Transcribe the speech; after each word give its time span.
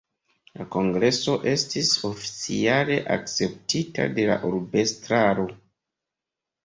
La 0.59 0.65
kongreso 0.75 1.35
estis 1.51 1.91
oficiale 2.09 2.97
akceptita 3.17 4.09
de 4.19 4.27
la 4.33 4.39
urbestraro. 4.51 5.47